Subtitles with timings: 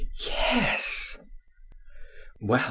[0.25, 1.19] "Yes."
[2.39, 2.59] "Well!